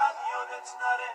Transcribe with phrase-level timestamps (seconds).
[0.00, 1.10] من یادت نره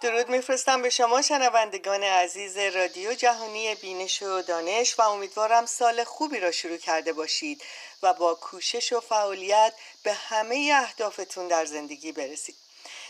[0.00, 6.40] درود میفرستم به شما شنوندگان عزیز رادیو جهانی بینش و دانش و امیدوارم سال خوبی
[6.40, 7.62] را شروع کرده باشید
[8.02, 12.65] و با کوشش و فعالیت به همه اهدافتون در زندگی برسید.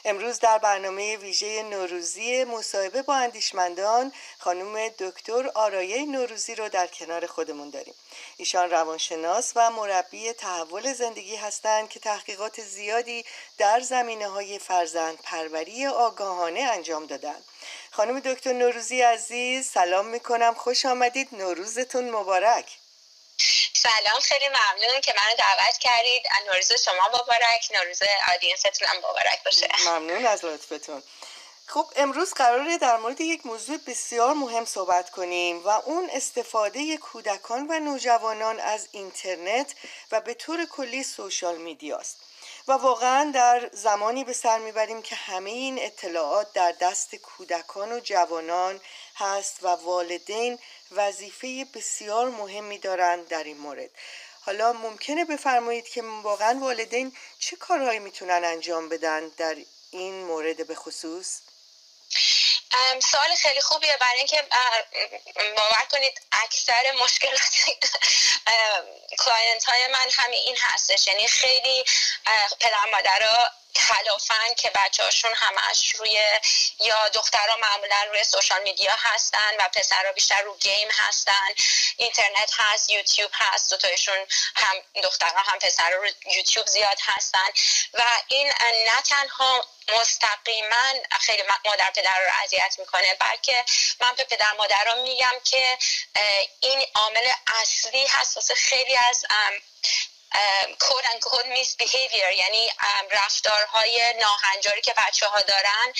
[0.08, 7.26] امروز در برنامه ویژه نوروزی مصاحبه با اندیشمندان خانم دکتر آرایه نوروزی رو در کنار
[7.26, 7.94] خودمون داریم.
[8.36, 13.24] ایشان روانشناس و مربی تحول زندگی هستند که تحقیقات زیادی
[13.58, 17.44] در زمینه های فرزند پروری آگاهانه انجام دادند.
[17.90, 20.54] خانم دکتر نوروزی عزیز سلام می‌کنم.
[20.54, 21.28] خوش آمدید.
[21.32, 22.78] نوروزتون مبارک.
[23.82, 26.22] سلام خیلی ممنون که منو دعوت کردید.
[26.46, 28.02] نوروز شما مبارک نوروز
[28.34, 29.68] آدینستون هم مبارک باشه.
[29.86, 31.02] ممنون از لطفتون.
[31.66, 37.66] خب امروز قراره در مورد یک موضوع بسیار مهم صحبت کنیم و اون استفاده کودکان
[37.70, 39.74] و نوجوانان از اینترنت
[40.12, 42.16] و به طور کلی سوشال میدیاست.
[42.68, 48.00] و واقعا در زمانی به سر می‌بریم که همه این اطلاعات در دست کودکان و
[48.00, 48.80] جوانان
[49.16, 50.58] هست و والدین
[50.90, 53.90] وظیفه بسیار مهمی دارند در این مورد.
[54.40, 59.56] حالا ممکنه بفرمایید که واقعا والدین چه کارهایی می‌تونن انجام بدن در
[59.90, 61.40] این مورد به خصوص؟
[63.00, 63.96] سوال خیلی خوبیه.
[64.00, 64.44] برای اینکه
[65.56, 67.40] باور کنید اکثر مشکلات
[69.24, 71.06] client های من همین این هستش.
[71.06, 71.84] یعنی خیلی
[72.60, 76.20] پدر مادرها کلافن که بچه هاشون همش روی
[76.78, 81.48] یا دخترها معمولا روی social media هستن و پسرها بیشتر رو game هستن.
[81.96, 84.26] اینترنت هست یوتیوب هست دوتایشون
[84.56, 87.48] هم دخترها هم پسرها رو یوتیوب زیاد هستن.
[87.94, 93.64] و این نه تنها مستقیما خیلی مادر پدر رو اذیت می‌کنه بلکه
[94.00, 95.78] من به پدر مادران میگم که
[96.60, 99.24] این عامل اصلی هست واسه خیلی از
[100.80, 102.70] کود ان کود میس بیهیویر یعنی
[103.10, 105.92] رفتارهای ناهنجاری که بچه ها دارن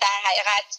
[0.00, 0.78] در حقیقت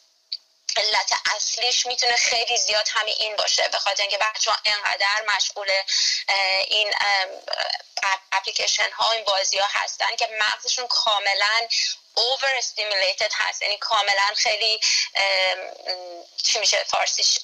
[0.77, 3.67] علت اصلیش می‌تونه خیلی زیاد همین این باشه.
[3.67, 5.67] به خاطر اینکه بچه ها انقدر مشغول
[6.67, 6.93] این
[8.31, 11.67] اپلیکیشن ها این بازی ها هستن که مغزشون کاملا
[12.15, 13.61] over stimulated هست.
[13.61, 14.79] یعنی کاملا خیلی
[16.43, 17.39] چی میشه فارسیش؟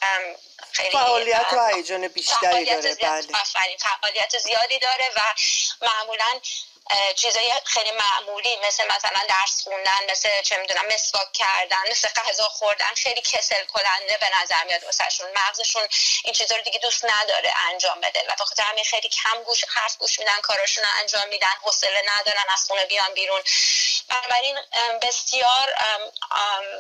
[0.71, 3.27] خیلی فعالیت و هیجان بیشتری داره بله.
[4.01, 5.21] فعالیت زیادی داره و
[5.81, 6.39] معمولا
[7.16, 12.94] چیزای خیلی معمولی مثل مثلا درس خوندن مثل چه می‌دونم مسواک کردن مثل غذا خوردن
[12.96, 15.28] خیلی کسل کننده به نظر میاد واسهشون.
[15.36, 15.88] مغزشون
[16.24, 19.98] این چیزا رو دیگه دوست نداره انجام بده و بخاطر همین خیلی کم گوش حرف
[19.98, 23.42] گوش میدن کاراشون رو انجام میدن حوصله ندارن از خونه بیان بیرون.
[24.09, 24.59] بنابراین
[25.02, 25.74] بسیار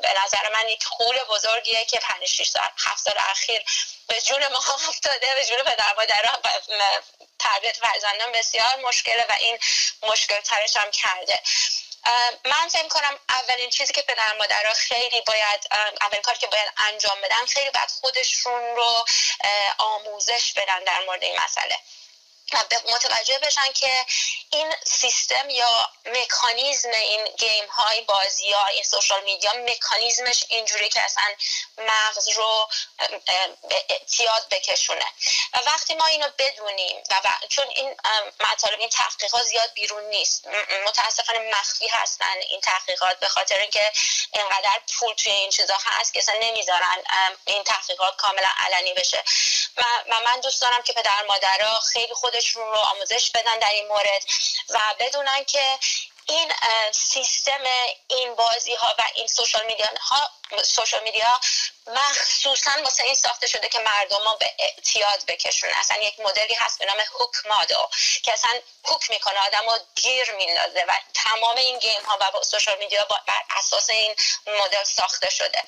[0.01, 3.63] به نظر من یک خول بزرگیه که 5 6 سال 7 سال اخیر
[4.07, 4.59] به جون ما
[4.89, 6.37] افتاده به جون پدر مادر
[7.39, 9.59] تربیت فرزندان بسیار مشکله و این
[10.03, 11.41] مشکل ترش هم کرده.
[12.45, 15.67] من فکر کنم اولین چیزی که پدر مادرها خیلی باید
[16.01, 19.05] اولین کاری که باید انجام بدن خیلی باید خودشون رو
[19.77, 21.79] آموزش بدن در مورد این مسئله.
[22.93, 24.05] متوجه بشن که
[24.49, 31.01] این سیستم یا مکانیزم این گیم های بازی ها این سوشال میدیا مکانیزمش اینجوری که
[31.01, 31.23] اصلا
[31.77, 32.69] مغز رو
[33.89, 35.05] اعتیاد بکشونه.
[35.53, 37.95] و وقتی ما اینو بدونیم و چون این
[38.39, 40.47] مطالب این تحقیقات زیاد بیرون نیست.
[40.85, 43.91] متاسفانه مخفی هستن این تحقیقات به خاطر اینکه
[44.33, 47.03] اینقدر پول توی این چیزا هست که اصلا نمی‌ذارن
[47.45, 49.23] این تحقیقات کاملا علنی بشه.
[50.09, 53.87] و من دوست دارم که پدر مادرها خیلی خود خودشون رو آموزش بدن در این
[53.87, 54.23] مورد
[54.69, 55.79] و بدونن که
[56.29, 56.51] این
[56.91, 57.63] سیستم
[58.07, 60.31] این بازی ها و این سوشال میدیا ها
[60.63, 61.39] سوشال میدیا
[61.87, 66.79] مخصوصا واسه این ساخته شده که مردم ها به اعتیاد بکشون اصلا یک مدلی هست
[66.79, 67.75] به نام هوک مادل
[68.23, 68.51] که اصلا
[68.85, 73.43] هوک می‌کنه آدم رو گیر میندازه و تمام این گیم ها و سوشال میدیا بر
[73.57, 74.15] اساس این
[74.47, 75.63] مدل ساخته شده.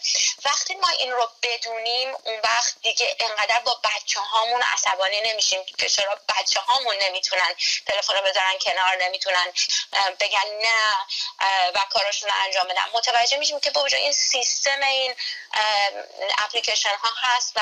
[0.45, 5.89] وقتی ما این رو بدونیم اون وقت دیگه انقدر با بچه هامون عصبانی نمیشیم که
[5.89, 7.55] چرا بچه هامون نمی‌تونن
[7.87, 9.53] تلفن رو بذارن کنار نمی‌تونن
[10.19, 10.93] بگن نه
[11.75, 12.89] و کاراشون رو انجام بدن.
[12.93, 15.15] متوجه میشیم که با این سیستم این
[16.37, 17.61] اپلیکیشن ها هست و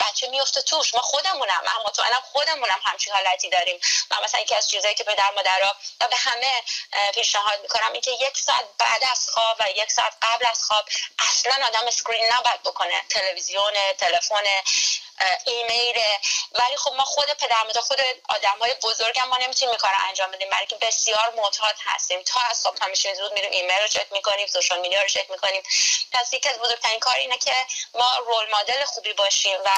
[0.00, 0.94] بچه میفته توش.
[0.94, 3.80] ما خودمونم من مطمئنم خودمونم همچین حالتی داریم.
[4.10, 6.62] و مثلا یکی از چیزایی که پدر مادرها و به همه
[7.14, 10.88] پیشنهاد می‌کنم اینکه یک ساعت بعد از خواب و یک ساعت قبل از خواب
[11.18, 13.02] اصلا آدم screen نباید بکنه.
[13.10, 14.44] تلویزیون تلفن
[15.46, 15.96] ایمیل
[16.52, 20.30] ولی خب ما خود پدر مادر خود آدم های بزرگ هم ما نمی‌تونیم کار انجام
[20.30, 22.22] بدیم برای بسیار معتاد هستیم.
[22.22, 25.62] تا از صبح میشیم زود میریم ایمیل رو چک می‌کنیم social media رو چک می‌کنیم.
[26.12, 27.54] پس یکی از بزرگترین کار اینه که
[27.94, 29.70] ما role model خوبی باشیم و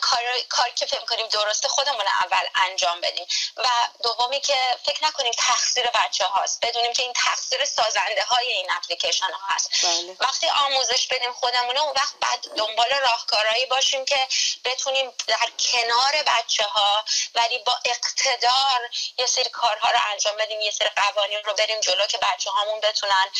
[0.00, 3.26] کار کاری که فکر کنیم درسته خودمون اول انجام بدیم.
[3.56, 3.68] و
[4.02, 6.60] دومی که فکر نکنیم تقصیر بچه هاست.
[6.66, 9.70] بدونیم که این تقصیر سازنده های این اپلیکیشن ها هست.
[9.82, 10.16] بله.
[10.20, 14.28] وقتی آموزش بدیم خودمون اون وقت بعد دنبال راهکارهایی باشیم که
[14.64, 17.04] بتونیم در کنار بچه ها
[17.34, 18.80] ولی با اقتدار
[19.18, 22.80] یه سری کارها رو انجام بدیم یه سری قوانین رو بریم جلو که بچه هامون
[22.80, 23.30] بتونن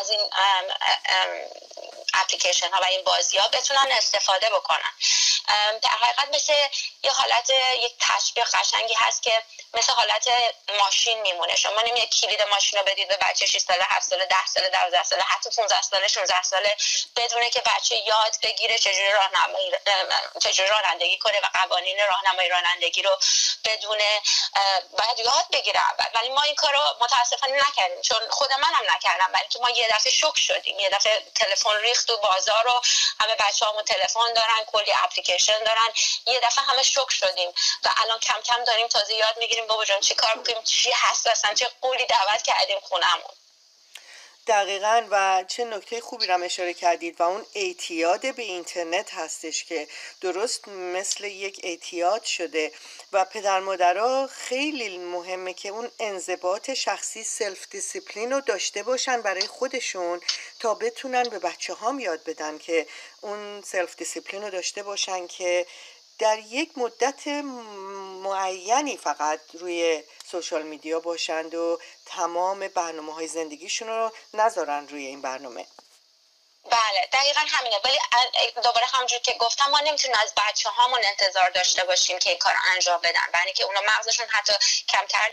[0.00, 0.30] از این
[2.14, 4.92] اپلیکیشن ها و این بازی ها بتونن استفاده بکنن.
[5.78, 6.52] در حقیقت مثل
[7.02, 9.42] یه حالت یک تشبیه قشنگی هست که
[9.74, 10.28] مثل حالت
[10.78, 11.56] ماشین میمونه.
[11.56, 15.02] شما نمیه کلید ماشین رو بدید به بچه 6 ساله 7 ساله 10 ساله 12
[15.02, 16.76] ساله حتی 15 ساله 16 ساله
[17.16, 19.72] بدونه که بچه یاد بگیره چجوری راهنمایی
[20.40, 23.18] چجوری رانندگی کنه و قوانین راهنمایی رانندگی رو
[23.64, 24.22] بدونه.
[24.98, 26.04] باید یاد بگیره اول.
[26.14, 28.00] ولی ما این کارو متاسفانه نکردیم.
[28.02, 29.32] چون خود منم نکردم.
[29.32, 30.78] برای اینکه ما یه دفعه شوک شدیم.
[30.78, 32.80] یه دفعه تلفن ریخت و بازار رو
[33.20, 35.88] همه بچه‌هامون تلفن دارن کلی اپلیکیشن دارن.
[36.26, 37.50] یه دفعه همه شوک شدیم
[37.84, 39.66] و الان کم کم داریم تازه یاد می‌گیریم.
[39.66, 43.34] بابا جان چی کار بکنیم چی هست اصلا چه غولی دعوت کردیم خونمون
[44.46, 49.88] دقیقا و چه نکته خوبی رو اشاره کردید و اون اعتیاد به اینترنت هستش که
[50.20, 52.72] درست مثل یک اعتیاد شده.
[53.12, 59.46] و پدر مادرها خیلی مهمه که اون انضباط شخصی self discipline رو داشته باشن برای
[59.46, 60.20] خودشون
[60.58, 62.86] تا بتونن به بچه هام یاد بدن که
[63.20, 65.66] اون self discipline رو داشته باشن که
[66.18, 67.26] در یک مدت
[68.22, 75.22] معینی فقط روی social media باشند و تمام برنامه های زندگیشون رو نذارن روی این
[75.22, 75.66] برنامه.
[76.64, 77.76] بله دقیقا همینه.
[77.84, 77.98] ولی
[78.62, 82.54] دوباره همونجور که گفتم ما نمی‌تونیم از بچه هامون انتظار داشته باشیم که این کار
[82.74, 83.20] انجام بدن.
[83.32, 84.52] برای که اونا مغزشون حتی
[84.88, 85.30] کمتر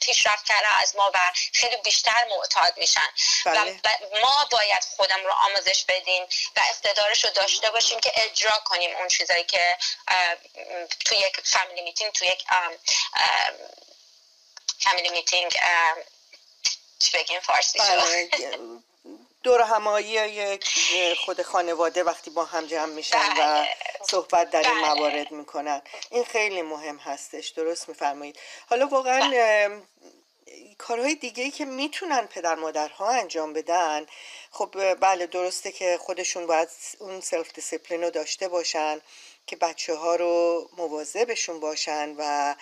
[0.00, 1.18] پیشرفت کرده از ما و
[1.52, 3.08] خیلی بیشتر معتاد میشن.
[3.44, 3.80] بله.
[3.84, 3.88] و
[4.22, 6.22] ما باید خودم رو آموزش بدیم
[6.56, 9.78] و اقتدارش رو داشته باشیم که اجرا کنیم اون چیزایی که
[11.04, 12.44] تو یک family meeting تو یک
[14.78, 15.52] family meeting
[16.98, 18.30] چی بگیم فارسی بله.
[19.42, 20.68] دورهمایی یک
[21.24, 23.68] خود خانواده وقتی با هم جمع میشن و بله.
[24.08, 24.94] صحبت در این بله.
[24.94, 28.38] موارد می‌کنن این خیلی مهم هستش درست میفرمایید
[28.70, 29.82] حالا واقعا.
[30.78, 34.06] کارهای دیگه ای که می‌تونن پدر مادرها انجام بدن
[34.50, 39.00] خب بله درسته که خودشون باید اون self discipline رو داشته باشن
[39.46, 42.54] که بچه ها رو مواظبشون باشن و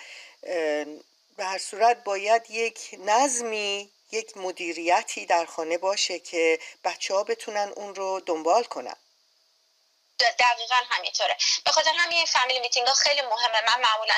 [1.37, 7.71] به هر صورت باید یک نظمی یک مدیریتی در خانه باشه که بچه ها بتونن
[7.75, 8.95] اون رو دنبال کنن.
[10.19, 11.37] دقیقا همینطوره.
[11.65, 13.61] به خاطر همین family meeting ها خیلی مهمه.
[13.61, 14.15] من معمولا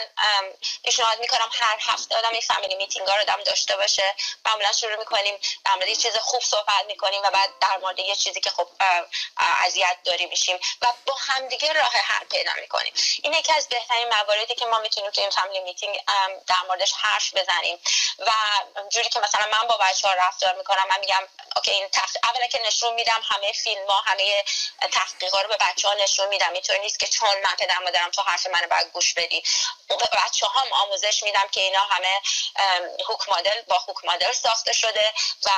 [0.83, 4.15] پیشنهاد می‌کنم هر هفته آدم این family meeting ها رو دم داشته باشه.
[4.45, 8.15] معمولا شروع می‌کنیم در مورد یه چیز خوب صحبت می‌کنیم و بعد در مورد یه
[8.15, 8.67] چیزی که خب
[9.37, 12.93] اذیت داری میشیم و با همدیگه راه حل پیدا می‌کنیم.
[13.23, 15.99] این یکی از بهترین مواردی که ما می‌تونیم تو این family meeting
[16.47, 17.79] در موردش حرف بزنیم.
[18.19, 18.31] و
[18.89, 22.15] جوری که مثلا من با بچه ها رفتار می‌کنم من میگم okay این تخ...
[22.23, 24.43] اولا که نشون میدم همه فیلم ها همه
[24.91, 26.53] تحقیقات رو به بچه ها نشون میدم.
[26.53, 29.43] اینطور نیست که چون من پدر مادرم تو حرف منو باید گوش بدی.
[30.25, 32.21] بچه هم آموزش میدم که اینا همه
[33.07, 35.13] hook model با hook model ساخته شده
[35.45, 35.49] و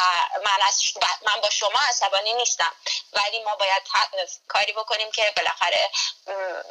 [0.45, 0.81] من از
[1.21, 2.71] من با شما عصبانی نیستم.
[3.13, 3.83] ولی ما باید
[4.47, 5.89] کاری بکنیم که بالاخره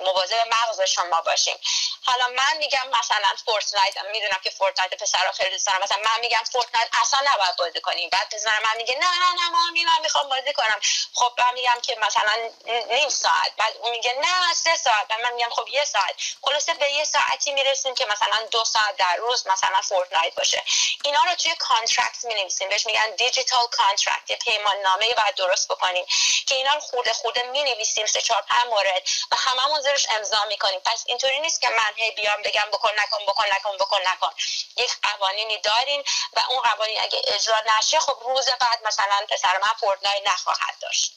[0.01, 1.61] مواظب مغز شما باشیم.
[2.03, 5.83] حالا من میگم مثلا Fortnite می‌دونم که Fortnite پسرا خیلی دوست دارم.
[5.83, 9.51] مثلا من میگم Fortnite اصلا نباید بازی کنیم بعد پسر من میگه نه نه نه
[9.51, 10.81] من می‌خوام بازی کنم.
[11.15, 12.33] خب من میگم که مثلا
[12.67, 13.48] نیم ساعت.
[13.49, 13.57] ساعت.
[13.57, 15.09] بعد اون میگه نه سه ساعت.
[15.09, 16.15] بعد من میگم خب یه ساعت.
[16.43, 20.63] خلاصه به یه ساعتی می‌رسیم که مثلا دو ساعت در روز مثلا Fortnite باشه.
[21.05, 25.69] اینا رو توی contract می نویسیم بهش میگن digital contract یه پیمان نامه بعد درست
[25.69, 26.07] بکنیم
[26.47, 29.03] که اینا رو خرده خرده می نویسیم سه چهار پنج مورد
[29.33, 30.81] و هممون زیرش امضا می‌کنیم.
[30.81, 34.33] پس اینطوری نیست که من هی بیام بگم بکن نکن بکن نکن بکن نکن.
[34.77, 39.75] یک قوانینی داریم و اون قوانین اگه اجرا نشه خب روز بعد مثلا پسر من
[39.81, 41.13] Fortnite نخواهد داشت.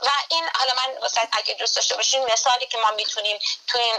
[0.00, 0.96] و این حالا من
[1.32, 3.98] اگه دوست داشته باشین مثالی که ما می‌تونیم تو این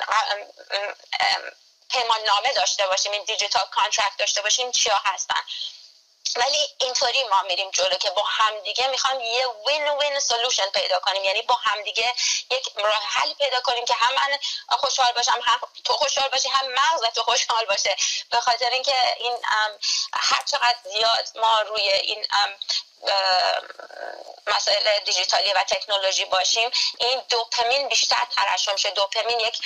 [1.89, 5.41] پیمان نامه داشته باشیم این digital contract داشته باشیم چیا هستن؟
[6.35, 11.23] ولی اینطوری ما میریم جلو که با همدیگه می‌خوام یه win win solution پیدا کنیم.
[11.23, 12.13] یعنی با همدیگه
[12.51, 14.37] یک راه حل پیدا کنیم که هم من
[14.77, 17.95] خوشحال باشم هم تو خوشحال باشی هم مغز تو خوشحال باشه.
[18.29, 19.37] به خاطر اینکه این
[20.13, 22.27] هر چقدر زیاد ما روی این
[24.47, 28.91] مسائل دیجیتالی و تکنولوژی باشیم این دوپامین بیشتر ترشح میشه.
[28.91, 29.59] دوپامین یک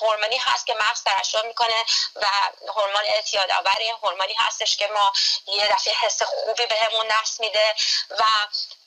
[0.00, 1.84] هورمونی هست که مغز ترشح می‌کنه
[2.16, 2.26] و
[2.74, 5.12] هورمون اعتیاد آور هورمونی هستش که ما
[5.46, 7.74] یه دفعه حس خوبی بهمون به دست میده
[8.10, 8.24] و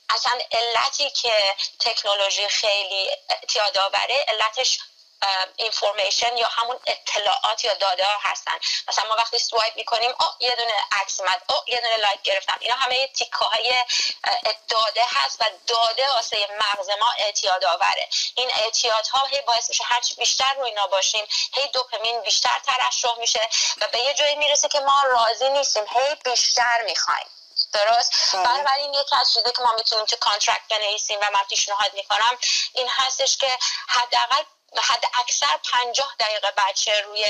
[0.10, 4.80] اصلا علتی که تکنولوژی خیلی اعتیاد آوره علتش
[5.56, 8.60] information یا همون اطلاعات یا داده ها هستن.
[8.88, 12.58] مثلا ما وقتی swipe می‌کنیم او یه دونه عکس اومد او یه دونه like گرفتم.
[12.60, 13.86] اینا همه تیکه های
[14.68, 18.10] داده هست و داده واسه مغز ما اعتیاد آوره.
[18.36, 23.18] این اعتیاد ها هی باعث میشه هرچی بیشتر رو اینا باشیم هی دوپامین بیشتر ترشح
[23.18, 23.50] میشه
[23.82, 27.28] و به یه جایی می‌رسه که ما راضی نیستیم هی بیشتر می‌خوایم.
[27.74, 28.44] درست؟ بله.
[28.44, 32.38] بنابراین یکی از چیزی که ما می‌تونیم تو contract بنویسیم و من پیشنهاد می‌کنم
[32.74, 33.58] این هستش که
[33.88, 34.44] حداقل
[34.76, 37.26] حد اکثر پنجاه دقیقه بچه روی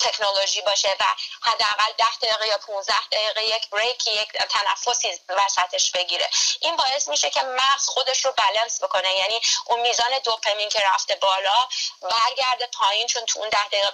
[0.00, 1.04] تکنولوژی باشه و
[1.42, 6.30] حداقل ده دقیقه یا 15 دقیقه یک بریک یک تنفسی وسطش بگیره.
[6.60, 9.14] این باعث میشه که مغز خودش رو بلنس بکنه.
[9.14, 11.68] یعنی اون میزان دوپامین که رفته بالا
[12.00, 13.90] برگرده پایین چون تو اون ده دقیقه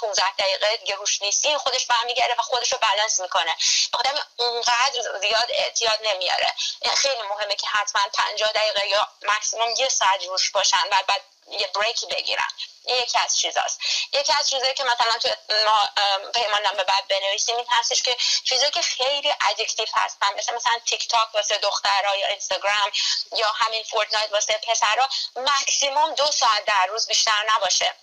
[0.00, 3.56] 15 دقیقه دیگه روش نیستی خودش برمیگرده و خودش رو بلنس می‌کنه.
[3.92, 6.54] بخاطر اونقدر زیاد اعتیاد نمیاره.
[6.96, 11.66] خیلی مهمه که حتما 50 دقیقه یا مکسیموم یه ساعت روش باشن و بعد یه
[11.66, 12.48] break ی بگیرن.
[12.84, 13.80] این یکی از چیزاست.
[14.12, 15.28] یکی از چیزایی که مثلا تو
[15.66, 15.88] ما
[16.34, 20.34] پیمان نامه بعد بنویسیم این هستش که چیزایی که خیلی addictive هستن.
[20.38, 22.92] مثل مثلا تیک تاک واسه دخترها یا اینستاگرام
[23.36, 27.94] یا همین Fortnite واسه پسرها مکسیموم دو ساعت در روز بیشتر نباشه.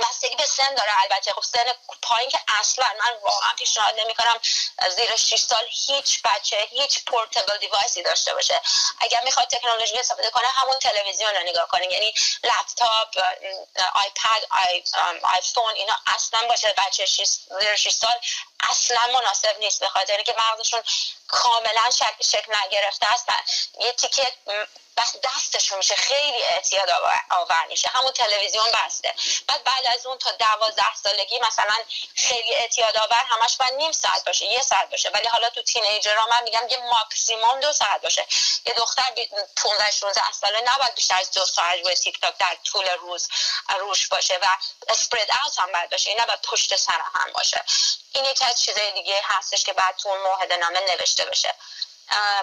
[0.00, 1.32] بستگی به سن داره البته.
[1.32, 4.40] خب سن پایین که اصلا من واقعا پیشنهاد نمی‌کنم
[4.96, 8.60] زیر 6 سال هیچ بچه هیچ portable device ی داشته باشه.
[9.00, 11.92] اگر می‌خواد تکنولوژی استفاده کنه همون تلویزیون رو نگاه کنه.
[11.92, 12.14] یعنی
[12.44, 13.08] لپتاپ
[13.94, 14.84] آیپد آی،
[15.22, 16.74] آیفون اینا اصلا باشه.
[16.86, 17.06] بچه
[17.60, 18.20] زیر 6 سال
[18.70, 20.82] اصلا مناسب نیست به خاطر اینکه مغزشون
[21.28, 23.26] کاملا شکل شکل نگرفته است
[23.80, 24.32] یه تیکه
[25.24, 25.96] دستشون میشه.
[25.96, 26.90] خیلی اعتیاد
[27.30, 27.88] آور میشه.
[27.88, 29.14] همون تلویزیون بسته.
[29.48, 31.76] بعد بعد از اون تا دوازده سالگی مثلا
[32.14, 35.10] خیلی اعتیاد آور همش باید نیم ساعت باشه یه ساعت باشه.
[35.10, 35.62] ولی حالا تو
[36.18, 38.26] ها من میگم یه ماکسیموم دو ساعت باشه.
[38.66, 39.12] یه دختر
[39.56, 43.28] 15 16 ساله نباید بیشتر از دو ساعت روی تیک تاک در طول روز
[43.78, 44.46] روش باشه و
[44.88, 46.10] اسپرد اوت هم باید باشه.
[46.10, 47.64] این نباید پشت سر هم باشه.
[48.12, 51.54] این یکی از چیزای دیگه هستش که بعد تو اون نامه نوشته بشه.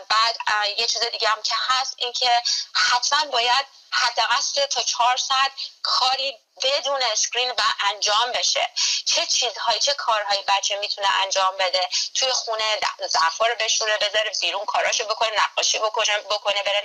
[0.09, 0.37] بعد
[0.77, 5.51] یه چیز دیگه هم که هست این که حتما باید حداقل تا چهار ساعت
[5.83, 8.69] کاری بدون screen و انجام بشه.
[9.05, 14.65] چه چیزهایی چه کارهایی بچه می‌تونه انجام بده؟ توی خونه ظرفا رو بشوره بذاره بیرون
[14.65, 16.83] کاراشو بکنه نقاشی بکنه بکنه بره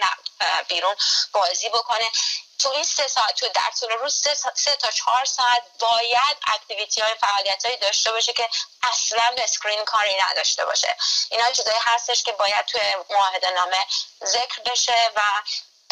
[0.68, 0.96] بیرون
[1.32, 2.10] بازی بکنه.
[2.58, 7.00] تو این سه ساعت تو در طول روز سه, سه تا چهار ساعت باید activity
[7.00, 8.48] های فعالیت های داشته باشه که
[8.82, 10.96] اصلا screen کاری نداشته باشه.
[11.30, 13.86] اینا چیزایی هستش که باید توی معاهده نامه
[14.24, 15.20] ذکر بشه و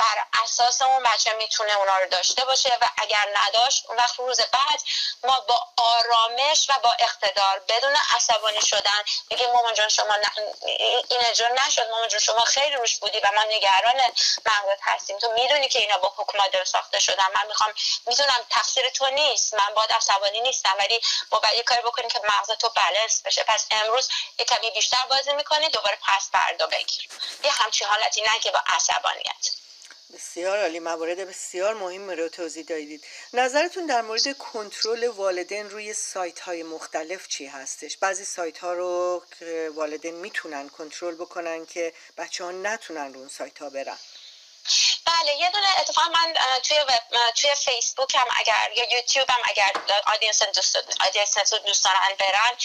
[0.01, 4.41] بر اساس اون بچه می‌تونه اونا رو داشته باشه و اگر نداشت اون وقت روز
[4.41, 4.81] بعد
[5.25, 10.15] ما با آرامش و با اقتدار بدون عصبانی شدن بگیم مامان جان شما
[11.09, 14.01] این اجرا نشد مامان جان شما خیلی روش بودی و ما نگران
[14.47, 15.19] مغزت هستیم.
[15.19, 17.27] تو می‌دونی که اینا با حکم ساخته شدن.
[17.35, 17.75] من می‌خوام
[18.07, 19.55] می‌دونم تقصیر تو نیست.
[19.55, 21.01] من باید عصبانی نیستم ولی
[21.33, 23.45] ما باید یه کاری بکنیم که مغز تو بلنس بشه.
[23.45, 27.09] پس امروز یه کمی بیشتر بازی می‌کنی دوباره پس بردا بگیر.
[27.45, 29.51] یه همچین حالتی نه که با عصبانیت.
[30.13, 33.05] بسیار عالی موارد بسیار مهم رو توضیح دادید.
[33.33, 39.23] نظرتون در مورد کنترل والدین روی سایت های مختلف چی هستش؟ بعضی سایت ها رو
[39.75, 43.99] والدین می‌تونن کنترل بکنن که بچه ها نتونن رو اون سایت ها برن.
[45.07, 46.85] بله یه دونه اتفاق من توی
[47.37, 49.73] توی فیسبوک هم اگر یا یوتیوب هم اگر
[50.07, 52.57] آدینس دوست آدینس دوست دارن برن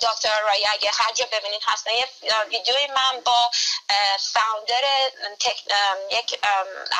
[0.00, 2.08] دکتر رای اگه هر جا ببینید هستن یه
[2.48, 3.50] ویدیوی من با
[4.32, 5.10] فاوندر
[6.10, 6.38] یک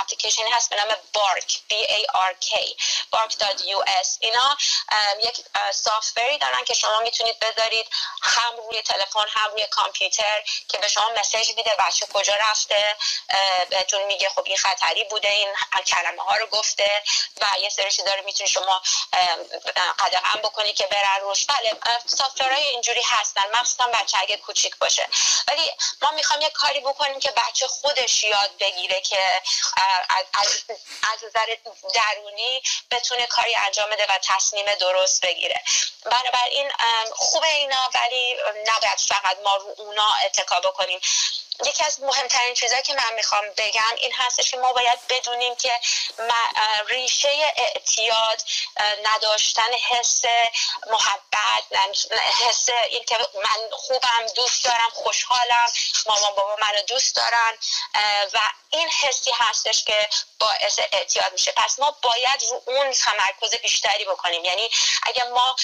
[0.00, 2.52] اپلیکیشن هست به نام بارک B A R K
[3.12, 4.56] bark.us اینا
[5.22, 5.44] یک
[5.74, 7.86] سافتوری دارن که شما می‌تونید بذارید
[8.22, 12.96] هم روی تلفن هم روی کامپیوتر که به شما مسیج میده بچه کجا رفته
[13.70, 15.48] بهتون میگه خب این خطری بوده این
[15.86, 17.02] کلمه ها رو گفته
[17.40, 18.82] و یه سری چیزا رو می‌تونید شما
[19.98, 21.46] قدغن بکنید که برن روش.
[21.46, 23.42] بله سافتورهای اینجوری هستن.
[23.54, 25.08] مخصوصا بچه اگه کوچیک باشه.
[25.48, 25.70] ولی
[26.02, 29.42] ما می‌خوام یه کاری بکنیم که بچه خودش یاد بگیره که
[31.12, 31.56] از نظر
[31.94, 35.62] درونی بتونه کاری انجام بده و تصمیم درست بگیره.
[36.04, 36.72] بنابراین
[37.12, 41.00] خوبه اینا ولی نباید فقط ما رو اونا اتکا بکنیم.
[41.66, 45.80] یکی از مهمترین چیزهایی که من می‌خوام بگم این هستش که ما باید بدونیم که
[46.86, 48.42] ریشه اعتیاد
[49.04, 50.22] نداشتن حس
[50.90, 51.64] محبت
[52.44, 55.66] حس این که من خوبم دوست دارم خوشحالم
[56.06, 57.58] مامان بابا منو دوست دارن
[58.32, 58.38] و
[58.70, 61.52] این حسی هستش که باعث اعتیاد میشه.
[61.52, 64.44] پس ما باید رو اون تمرکز بیشتری بکنیم.
[64.44, 64.70] یعنی
[65.02, 65.56] اگه ما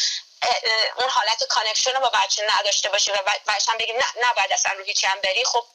[0.97, 3.17] اون حالت connection رو با بچه نداشته باشی و
[3.47, 5.45] بچه هم بگیم نه نباید اصلا رو هیچی هم بری.
[5.45, 5.67] خب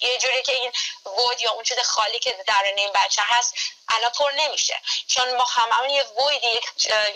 [0.00, 0.72] یه جوری که این
[1.04, 3.54] وود یا اون چیز خالی که در این بچه هست
[3.88, 4.80] الان پر نمیشه.
[5.06, 6.64] چون ما هممون یه ویدی یک,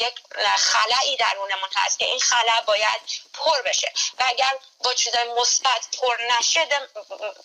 [0.01, 0.15] یک
[0.57, 3.01] خلایی درونمون هست که این خلا باید
[3.35, 3.93] پر بشه.
[4.19, 6.65] و اگر با چیزای مثبت پر نشه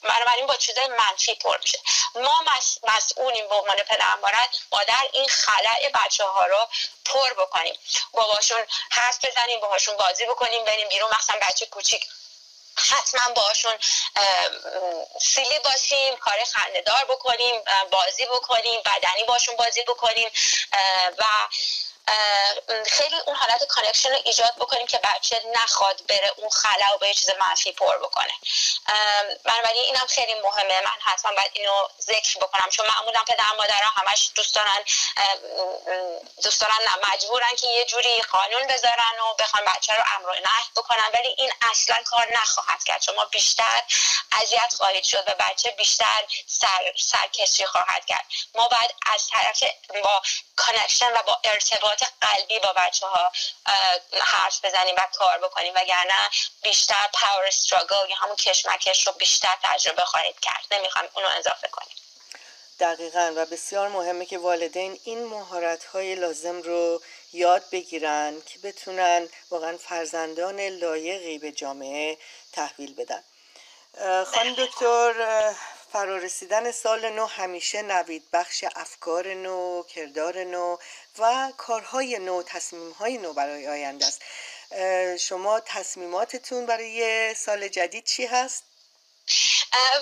[0.04, 1.80] بنابراین با چیزای منفی پر میشه.
[2.16, 2.44] ما
[2.84, 4.16] مسئولیم به عنوان پدر
[4.72, 6.68] مادر این خلای بچه ها رو
[7.06, 7.80] پر بکنیم.
[8.12, 11.12] باباشون حرف بزنیم باهاشون بازی بکنیم بریم بیرون.
[11.20, 12.06] مثلا بچه کوچیک.
[12.90, 13.80] حتما باشون
[15.22, 20.32] silly باشیم کار خنده‌دار بکنیم بازی بکنیم بدنی باشون بازی بکنیم
[21.18, 21.24] و
[22.86, 27.14] خیلی اون حالت connection رو ایجاد بکنیم که بچه نخواد بره اون خلا و به
[27.14, 28.34] چیز منفی پر بکنه.
[29.44, 30.82] بنابراین اینم خیلی مهمه.
[30.82, 32.70] من حتما باید اینو ذکر بکنم.
[32.70, 34.84] چون معمولا پدر مادرها همش دوست دارن
[36.44, 36.76] دوست دارن
[37.12, 41.10] مجبورن که یه جوری قانون بذارن و بخوان بچه رو امر و نهی بکنن.
[41.14, 43.02] ولی این اصلا کار نخواهد کرد.
[43.02, 43.82] شما بیشتر
[44.42, 48.26] اذیت خواهید شد و بچه بیشتر سر سرکشی خواهد کرد.
[48.56, 49.64] ما باید از طرف
[50.04, 50.22] با
[50.66, 53.32] connection و با ارتباط قلبی با بچه ها
[54.22, 56.30] حرف بزنیم و کار بکنیم وگرنه
[56.64, 60.66] بیشتر power struggle یا همون کشمکش رو بیشتر تجربه خواهید کرد.
[60.72, 61.96] نمی‌خوام اونو اضافه کنیم.
[62.80, 63.34] دقیقا.
[63.36, 67.02] و بسیار مهمه که والدین این مهارت های لازم رو
[67.34, 72.18] یاد بگیرن که بتونن واقعا فرزندان لایقی به جامعه
[72.54, 73.24] تحویل بدن.
[74.26, 75.54] خانم دکتر
[75.94, 80.78] فرارسیدن سال نو همیشه نوید بخش افکار نو کردار نو
[81.20, 84.22] و کارهای نو تصمیمهای نو برای آینده است
[85.18, 88.64] شما تصمیماتتون برای سال جدید چی هست؟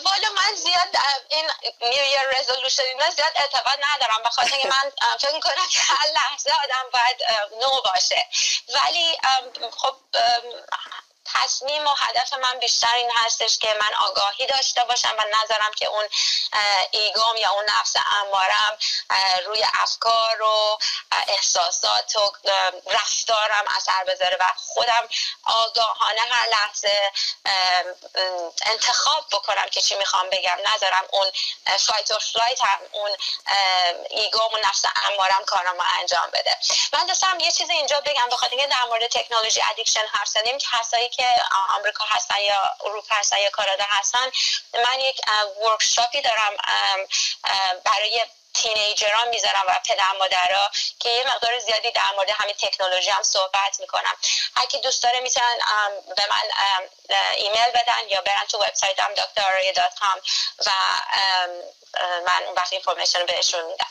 [0.05, 0.95] والا من زیاد
[1.29, 1.45] این
[1.81, 6.49] نیو ایر رزولوشن اینا زیاد اعتقاد ندارم به خاطر من فکر می‌کنم که هر لحظه
[6.63, 7.17] آدم باید
[7.61, 8.27] نو باشه
[8.67, 9.17] ولی
[9.71, 9.95] خب
[11.33, 15.87] تصمیم و هدف من بیشتر این هستش که من آگاهی داشته باشم و نذارم که
[15.87, 16.09] اون
[16.91, 18.77] ایگام یا اون نفس امارم
[19.45, 20.79] روی افکار و
[21.27, 22.31] احساسات و
[22.91, 25.09] رفتارم اثر بذاره و خودم
[25.45, 27.11] آگاهانه هر لحظه
[28.65, 30.57] انتخاب بکنم که چی می‌خوام بگم.
[30.75, 31.31] نذارم اون
[31.77, 33.11] fight و flight هم اون
[34.09, 36.57] ego م و نفس اماره‌م کارم رو انجام بده.
[36.93, 41.09] من دستم یه چیز اینجا بگم بخاطر اینکه در مورد technology addiction حرف زدیم کسایی
[41.19, 41.35] که
[41.75, 44.31] آمریکا هستن یا اروپا هستن یا کانادا هستن
[44.73, 45.21] من یک
[45.61, 46.57] workshop ی دارم
[47.85, 48.21] برای
[48.53, 53.23] teenager ان می‌ذارم و پدر مادرها که یه مقدار زیادی در مورد همین تکنولوژی هم
[53.23, 54.17] صحبت می‌کنم.
[54.55, 55.57] هر کی دوست داره می‌تونن
[56.17, 56.41] به من
[57.35, 59.43] ایمیل بدن یا برن تو وبسایتم دکتر
[60.65, 60.71] و
[62.27, 63.87] من اون وقت اینفورمیشن بهشون میدم.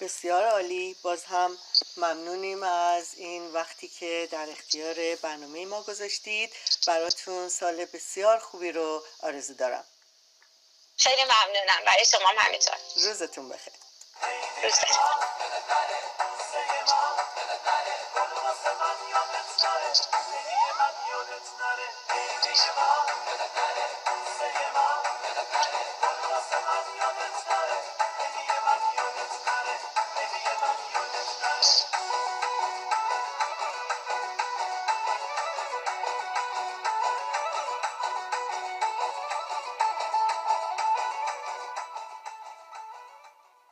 [0.00, 0.96] بسیار عالی.
[1.02, 1.58] باز هم
[1.96, 6.52] ممنونیم از این وقتی که در اختیار برنامه ما گذاشتید.
[6.86, 9.84] براتون سال بسیار خوبی رو آرزو دارم.
[10.98, 11.84] خیلی ممنونم.
[11.86, 12.76] برای شما همینطور.
[12.96, 13.72] روزتون بخیر.
[14.62, 15.30] روزتون بخیر.